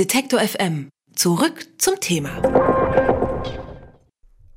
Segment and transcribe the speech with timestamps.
[0.00, 0.88] Detektor FM.
[1.14, 2.40] Zurück zum Thema.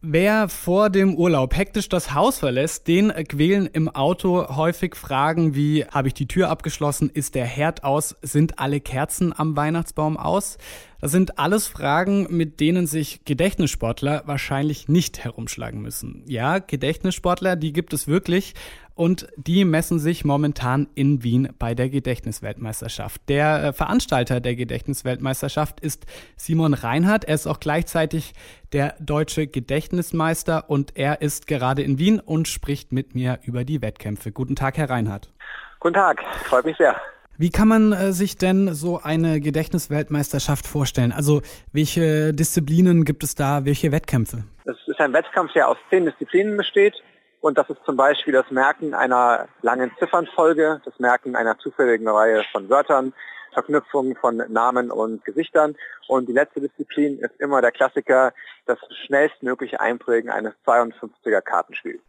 [0.00, 5.84] Wer vor dem Urlaub hektisch das Haus verlässt, den quälen im Auto häufig Fragen wie,
[5.84, 10.56] habe ich die Tür abgeschlossen, ist der Herd aus, sind alle Kerzen am Weihnachtsbaum aus?
[11.00, 16.24] Das sind alles Fragen, mit denen sich Gedächtnissportler wahrscheinlich nicht herumschlagen müssen.
[16.26, 18.54] Ja, Gedächtnissportler, die gibt es wirklich
[18.94, 23.20] und die messen sich momentan in Wien bei der Gedächtnisweltmeisterschaft.
[23.28, 26.06] Der äh, Veranstalter der Gedächtnisweltmeisterschaft ist
[26.36, 27.24] Simon Reinhardt.
[27.24, 28.32] Er ist auch gleichzeitig
[28.72, 33.82] der deutsche Gedächtnismeister und er ist gerade in Wien und spricht mit mir über die
[33.82, 34.32] Wettkämpfe.
[34.32, 35.30] Guten Tag, Herr Reinhardt.
[35.78, 36.96] Guten Tag, freut mich sehr.
[37.38, 41.12] Wie kann man äh, sich denn so eine Gedächtnisweltmeisterschaft vorstellen?
[41.12, 44.44] Also welche Disziplinen gibt es da, welche Wettkämpfe?
[44.64, 46.94] Es ist ein Wettkampf, der aus zehn Disziplinen besteht.
[47.40, 52.42] Und das ist zum Beispiel das Merken einer langen Ziffernfolge, das Merken einer zufälligen Reihe
[52.50, 53.12] von Wörtern,
[53.56, 55.74] Verknüpfung von Namen und Gesichtern.
[56.08, 58.32] Und die letzte Disziplin ist immer der Klassiker,
[58.66, 62.02] das schnellstmögliche Einprägen eines 52er Kartenspiels.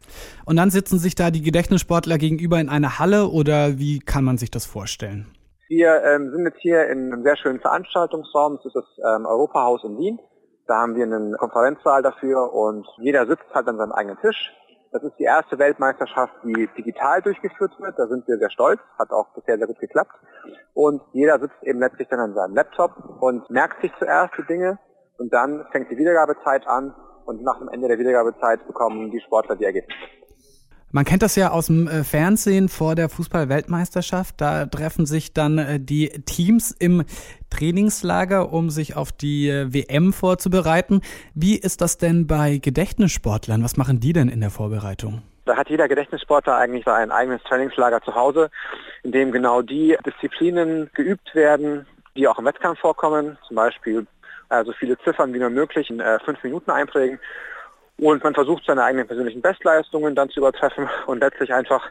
[0.44, 4.36] Und dann sitzen sich da die Gedächtnissportler gegenüber in einer Halle oder wie kann man
[4.36, 5.26] sich das vorstellen?
[5.68, 8.56] Wir ähm, sind jetzt hier in einem sehr schönen Veranstaltungsraum.
[8.56, 10.18] Das ist das ähm, Europahaus in Wien.
[10.66, 14.52] Da haben wir einen Konferenzsaal dafür und jeder sitzt halt an seinem eigenen Tisch.
[14.90, 17.98] Das ist die erste Weltmeisterschaft, die digital durchgeführt wird.
[17.98, 18.80] Da sind wir sehr stolz.
[18.98, 20.12] Hat auch bisher sehr gut geklappt.
[20.72, 24.78] Und jeder sitzt eben letztlich dann an seinem Laptop und merkt sich zuerst die Dinge.
[25.18, 26.94] Und dann fängt die Wiedergabezeit an.
[27.26, 29.98] Und nach dem Ende der Wiedergabezeit bekommen die Sportler die Ergebnisse.
[30.90, 34.40] Man kennt das ja aus dem äh, Fernsehen vor der Fußball-Weltmeisterschaft.
[34.40, 37.04] Da treffen sich dann äh, die Teams im
[37.50, 41.02] Trainingslager, um sich auf die äh, WM vorzubereiten.
[41.34, 43.62] Wie ist das denn bei Gedächtnissportlern?
[43.62, 45.20] Was machen die denn in der Vorbereitung?
[45.44, 48.48] Da hat jeder Gedächtnissportler eigentlich sein eigenes Trainingslager zu Hause,
[49.02, 51.86] in dem genau die Disziplinen geübt werden,
[52.16, 53.36] die auch im Wettkampf vorkommen.
[53.46, 54.06] Zum Beispiel
[54.64, 57.18] so viele Ziffern wie nur möglich in fünf Minuten einprägen
[57.98, 61.82] und man versucht seine eigenen persönlichen Bestleistungen dann zu übertreffen und letztlich einfach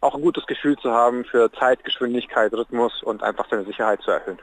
[0.00, 4.10] auch ein gutes Gefühl zu haben für Zeit, Geschwindigkeit, Rhythmus und einfach seine Sicherheit zu
[4.10, 4.38] erhöhen.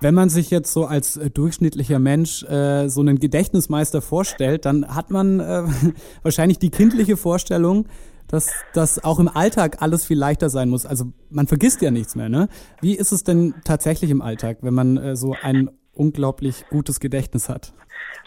[0.00, 4.94] Wenn man sich jetzt so als äh, durchschnittlicher Mensch äh, so einen Gedächtnismeister vorstellt, dann
[4.94, 5.64] hat man äh,
[6.22, 7.86] wahrscheinlich die kindliche Vorstellung,
[8.26, 10.86] dass das auch im Alltag alles viel leichter sein muss.
[10.86, 12.28] Also man vergisst ja nichts mehr.
[12.28, 12.48] Ne?
[12.80, 17.48] Wie ist es denn tatsächlich im Alltag, wenn man äh, so ein unglaublich gutes Gedächtnis
[17.48, 17.74] hat?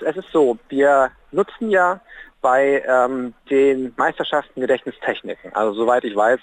[0.02, 2.00] Es ist so, wir nutzen ja
[2.42, 5.54] bei ähm, den Meisterschaften Gedächtnistechniken.
[5.56, 6.40] Also soweit ich weiß,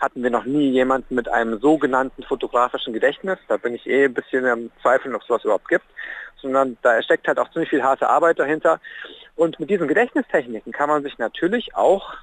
[0.00, 3.38] hatten wir noch nie jemanden mit einem sogenannten fotografischen Gedächtnis.
[3.48, 5.86] Da bin ich eh ein bisschen am Zweifeln, ob es sowas überhaupt gibt.
[6.42, 8.80] Sondern da steckt halt auch ziemlich viel harte Arbeit dahinter.
[9.36, 12.14] Und mit diesen Gedächtnistechniken kann man sich natürlich auch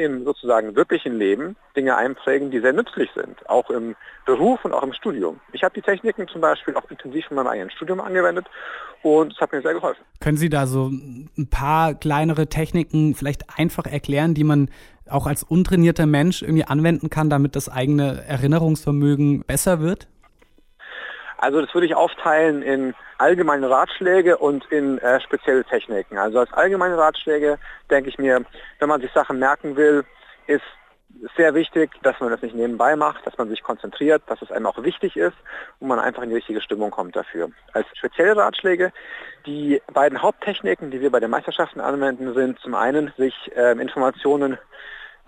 [0.00, 3.94] im sozusagen wirklichen Leben Dinge einprägen, die sehr nützlich sind, auch im
[4.26, 5.40] Beruf und auch im Studium.
[5.52, 8.46] Ich habe die Techniken zum Beispiel auch intensiv in meinem eigenen Studium angewendet
[9.02, 10.02] und es hat mir sehr geholfen.
[10.20, 14.70] Können Sie da so ein paar kleinere Techniken vielleicht einfach erklären, die man
[15.08, 20.08] auch als untrainierter Mensch irgendwie anwenden kann, damit das eigene Erinnerungsvermögen besser wird?
[21.40, 26.18] Also das würde ich aufteilen in allgemeine Ratschläge und in äh, spezielle Techniken.
[26.18, 27.58] Also als allgemeine Ratschläge
[27.88, 28.44] denke ich mir,
[28.78, 30.04] wenn man sich Sachen merken will,
[30.46, 30.62] ist
[31.36, 34.66] sehr wichtig, dass man das nicht nebenbei macht, dass man sich konzentriert, dass es einem
[34.66, 35.36] auch wichtig ist
[35.78, 37.50] und man einfach in die richtige Stimmung kommt dafür.
[37.72, 38.92] Als spezielle Ratschläge,
[39.46, 44.58] die beiden Haupttechniken, die wir bei den Meisterschaften anwenden, sind zum einen, sich äh, Informationen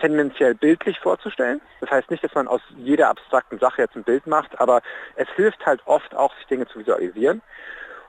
[0.03, 1.61] tendenziell bildlich vorzustellen.
[1.81, 4.83] Das heißt nicht, dass man aus jeder abstrakten Sache jetzt ein Bild macht, aber
[5.15, 7.41] es hilft halt oft auch, sich Dinge zu visualisieren.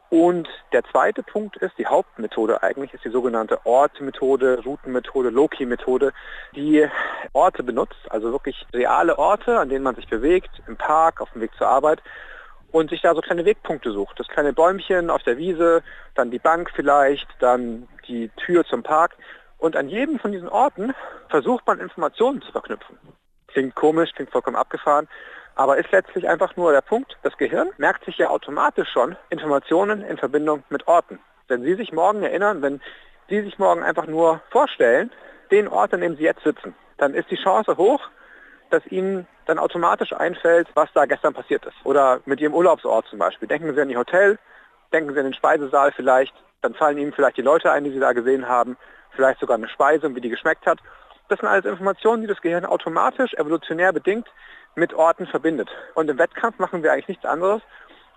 [0.09, 6.13] Und der zweite Punkt ist, die Hauptmethode eigentlich ist die sogenannte Ortmethode, Routenmethode, Loki-Methode,
[6.55, 6.87] die
[7.33, 11.41] Orte benutzt, also wirklich reale Orte, an denen man sich bewegt, im Park, auf dem
[11.41, 12.01] Weg zur Arbeit
[12.71, 14.19] und sich da so kleine Wegpunkte sucht.
[14.19, 15.83] Das kleine Bäumchen auf der Wiese,
[16.15, 19.15] dann die Bank vielleicht, dann die Tür zum Park
[19.63, 20.93] und an jedem von diesen Orten
[21.29, 22.99] versucht man Informationen zu verknüpfen.
[23.47, 25.07] Klingt komisch, klingt vollkommen abgefahren,
[25.55, 30.01] aber ist letztlich einfach nur der Punkt, das Gehirn merkt sich ja automatisch schon Informationen
[30.01, 31.19] in Verbindung mit Orten.
[31.47, 32.81] Wenn Sie sich morgen erinnern, wenn
[33.29, 35.11] Sie sich morgen einfach nur vorstellen,
[35.49, 38.01] den Ort, an dem Sie jetzt sitzen, dann ist die Chance hoch,
[38.69, 41.75] dass Ihnen dann automatisch einfällt, was da gestern passiert ist.
[41.85, 43.47] Oder mit Ihrem Urlaubsort zum Beispiel.
[43.47, 44.39] Denken Sie an Ihr Hotel,
[44.91, 47.99] denken Sie an den Speisesaal vielleicht, dann fallen Ihnen vielleicht die Leute ein, die Sie
[47.99, 48.75] da gesehen haben
[49.15, 50.79] vielleicht sogar eine Speise und wie die geschmeckt hat.
[51.29, 54.27] Das sind alles Informationen, die das Gehirn automatisch, evolutionär bedingt
[54.75, 55.69] mit Orten verbindet.
[55.93, 57.61] Und im Wettkampf machen wir eigentlich nichts anderes,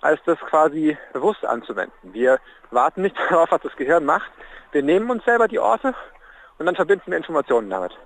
[0.01, 1.95] als das quasi bewusst anzuwenden.
[2.03, 2.39] Wir
[2.71, 4.31] warten nicht darauf, was das Gehirn macht.
[4.73, 5.95] Wir nehmen uns selber die Orte
[6.59, 7.97] und dann verbinden wir Informationen damit.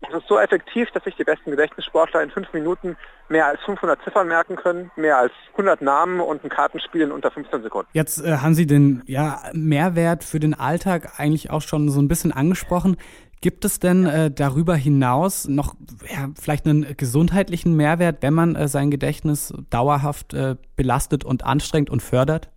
[0.00, 2.96] Das ist so effektiv, dass sich die besten Gedächtnissportler in fünf Minuten
[3.28, 7.30] mehr als 500 Ziffern merken können, mehr als 100 Namen und ein Kartenspiel in unter
[7.30, 7.88] 15 Sekunden.
[7.92, 12.08] Jetzt äh, haben Sie den ja, Mehrwert für den Alltag eigentlich auch schon so ein
[12.08, 12.96] bisschen angesprochen.
[13.42, 15.74] Gibt es denn äh, darüber hinaus noch
[16.10, 21.90] ja, vielleicht einen gesundheitlichen Mehrwert, wenn man äh, sein Gedächtnis dauerhaft äh, belastet und anstrengt
[21.90, 22.48] und fördert?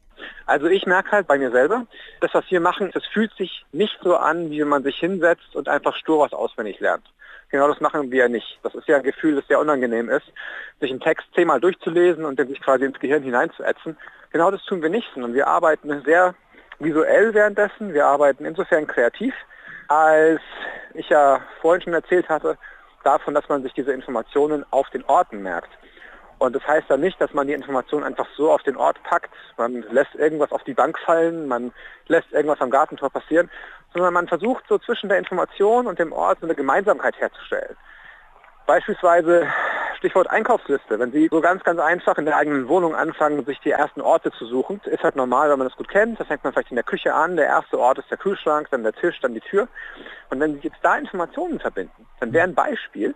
[0.46, 1.88] Also ich merke halt bei mir selber,
[2.20, 5.56] das, was wir machen, das fühlt sich nicht so an, wie wenn man sich hinsetzt
[5.56, 7.06] und einfach stur was auswendig lernt.
[7.54, 8.58] Genau das machen wir nicht.
[8.64, 10.26] Das ist ja ein Gefühl, das sehr unangenehm ist,
[10.82, 13.96] sich einen Text zehnmal durchzulesen und dann sich quasi ins Gehirn hineinzuätzen.
[14.32, 16.34] Genau das tun wir nicht, sondern wir arbeiten sehr
[16.80, 17.94] visuell währenddessen.
[17.94, 19.36] Wir arbeiten insofern kreativ,
[19.88, 20.42] als
[20.96, 22.58] ich ja vorhin schon erzählt hatte,
[23.04, 25.70] davon, dass man sich diese Informationen auf den Orten merkt.
[26.40, 29.32] Und das heißt dann nicht, dass man die Information einfach so auf den Ort packt,
[29.58, 31.72] man lässt irgendwas auf die Bank fallen, man
[32.08, 33.50] lässt irgendwas am Gartentor passieren,
[33.94, 37.78] sondern man versucht so zwischen der Information und dem Ort so eine Gemeinsamkeit herzustellen.
[38.66, 39.48] Beispielsweise
[40.04, 41.00] Stichwort Einkaufsliste.
[41.00, 44.34] Wenn Sie so ganz, ganz einfach in der eigenen Wohnung anfangen, sich die ersten Orte
[44.34, 46.20] zu suchen, ist halt normal, wenn man das gut kennt.
[46.20, 47.38] Das fängt man vielleicht in der Küche an.
[47.38, 49.70] Der erste Ort ist der Kühlschrank, dann der Tisch, dann die Tür.
[50.30, 53.16] Und wenn Sie jetzt da Informationen verbinden, dann wäre ein Beispiel,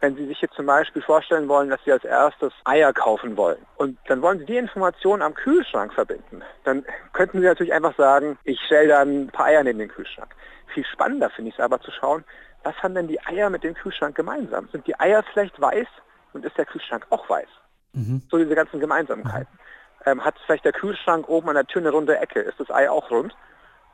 [0.00, 3.58] wenn Sie sich jetzt zum Beispiel vorstellen wollen, dass Sie als erstes Eier kaufen wollen
[3.76, 8.38] und dann wollen Sie die Informationen am Kühlschrank verbinden, dann könnten Sie natürlich einfach sagen,
[8.44, 10.34] ich stelle dann ein paar Eier neben den Kühlschrank.
[10.74, 12.24] Viel spannender finde ich es aber zu schauen,
[12.62, 14.68] was haben denn die Eier mit dem Kühlschrank gemeinsam?
[14.70, 15.86] Sind die Eier vielleicht weiß
[16.32, 17.48] und ist der Kühlschrank auch weiß?
[17.92, 18.22] Mhm.
[18.30, 19.52] So diese ganzen Gemeinsamkeiten.
[19.52, 20.02] Mhm.
[20.06, 22.40] Ähm, hat vielleicht der Kühlschrank oben an der Tür eine runde Ecke?
[22.40, 23.34] Ist das Ei auch rund?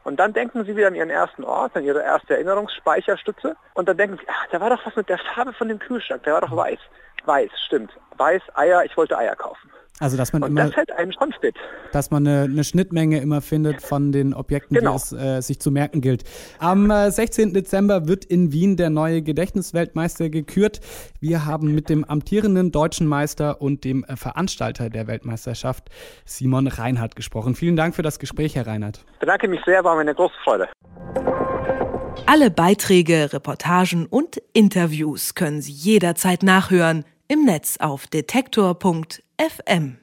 [0.05, 3.57] Und dann denken Sie wieder an Ihren ersten Ort, an Ihre erste Erinnerungsspeicherstütze.
[3.73, 6.23] Und dann denken Sie, ach, da war doch was mit der Farbe von dem Kühlschrank,
[6.25, 6.79] der war doch weiß.
[7.25, 7.91] Weiß, stimmt.
[8.17, 9.71] Weiß, Eier, ich wollte Eier kaufen.
[10.01, 11.55] Also dass man und immer, das hält einem schon fit.
[11.93, 14.93] Dass man eine, eine Schnittmenge immer findet von den Objekten, genau.
[14.93, 16.25] die es äh, sich zu merken gilt.
[16.59, 17.55] Am äh, 16.
[17.55, 20.81] Dezember wird in Wien der neue Gedächtnisweltmeister gekürt.
[21.21, 25.91] Wir haben mit dem amtierenden deutschen Meister und dem äh, Veranstalter der Weltmeisterschaft,
[26.25, 27.55] Simon Reinhardt, gesprochen.
[27.55, 29.05] Vielen Dank für das Gespräch, Herr Reinhardt.
[29.13, 30.69] Ich bedanke mich sehr, war mir eine große Freude.
[32.27, 38.07] Alle Beiträge, Reportagen und Interviews können Sie jederzeit nachhören im Netz auf
[39.39, 39.99] FM.